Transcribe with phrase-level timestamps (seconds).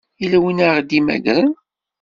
[0.21, 1.49] Yella win ara ɣ-d-imagren?